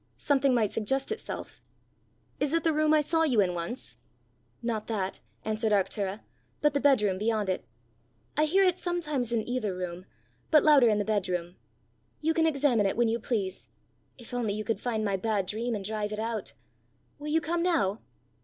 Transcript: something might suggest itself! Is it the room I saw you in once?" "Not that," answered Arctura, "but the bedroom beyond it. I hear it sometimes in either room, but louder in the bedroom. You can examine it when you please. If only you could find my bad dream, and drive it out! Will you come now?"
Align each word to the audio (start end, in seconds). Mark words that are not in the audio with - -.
something 0.17 0.51
might 0.55 0.71
suggest 0.71 1.11
itself! 1.11 1.61
Is 2.39 2.53
it 2.53 2.63
the 2.63 2.73
room 2.73 2.91
I 2.91 3.01
saw 3.01 3.21
you 3.21 3.39
in 3.39 3.53
once?" 3.53 3.97
"Not 4.63 4.87
that," 4.87 5.19
answered 5.45 5.71
Arctura, 5.71 6.21
"but 6.59 6.73
the 6.73 6.79
bedroom 6.79 7.19
beyond 7.19 7.49
it. 7.49 7.63
I 8.35 8.45
hear 8.45 8.63
it 8.63 8.79
sometimes 8.79 9.31
in 9.31 9.47
either 9.47 9.75
room, 9.77 10.07
but 10.49 10.63
louder 10.63 10.89
in 10.89 10.97
the 10.97 11.05
bedroom. 11.05 11.55
You 12.19 12.33
can 12.33 12.47
examine 12.47 12.87
it 12.87 12.97
when 12.97 13.09
you 13.09 13.19
please. 13.19 13.69
If 14.17 14.33
only 14.33 14.53
you 14.55 14.63
could 14.63 14.79
find 14.79 15.05
my 15.05 15.17
bad 15.17 15.45
dream, 15.45 15.75
and 15.75 15.85
drive 15.85 16.11
it 16.11 16.17
out! 16.19 16.53
Will 17.19 17.27
you 17.27 17.39
come 17.39 17.61
now?" 17.61 18.01